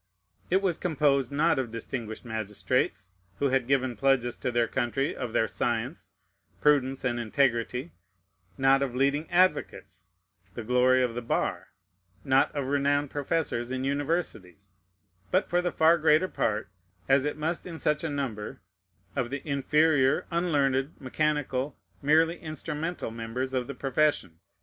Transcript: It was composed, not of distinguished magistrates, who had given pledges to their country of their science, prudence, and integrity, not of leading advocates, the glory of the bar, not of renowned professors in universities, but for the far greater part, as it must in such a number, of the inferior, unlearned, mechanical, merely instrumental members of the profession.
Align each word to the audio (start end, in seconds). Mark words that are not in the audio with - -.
It 0.49 0.63
was 0.63 0.79
composed, 0.79 1.31
not 1.31 1.59
of 1.59 1.69
distinguished 1.69 2.25
magistrates, 2.25 3.11
who 3.37 3.49
had 3.49 3.67
given 3.67 3.95
pledges 3.95 4.35
to 4.39 4.51
their 4.51 4.67
country 4.67 5.15
of 5.15 5.31
their 5.31 5.47
science, 5.47 6.09
prudence, 6.59 7.03
and 7.05 7.19
integrity, 7.19 7.91
not 8.57 8.81
of 8.81 8.95
leading 8.95 9.29
advocates, 9.29 10.07
the 10.55 10.63
glory 10.63 11.03
of 11.03 11.13
the 11.13 11.21
bar, 11.21 11.67
not 12.23 12.51
of 12.55 12.65
renowned 12.69 13.11
professors 13.11 13.69
in 13.69 13.83
universities, 13.83 14.71
but 15.29 15.47
for 15.47 15.61
the 15.61 15.71
far 15.71 15.99
greater 15.99 16.27
part, 16.27 16.69
as 17.07 17.23
it 17.23 17.37
must 17.37 17.67
in 17.67 17.77
such 17.77 18.03
a 18.03 18.09
number, 18.09 18.59
of 19.15 19.29
the 19.29 19.47
inferior, 19.47 20.25
unlearned, 20.31 20.95
mechanical, 20.99 21.77
merely 22.01 22.39
instrumental 22.39 23.11
members 23.11 23.53
of 23.53 23.67
the 23.67 23.75
profession. 23.75 24.39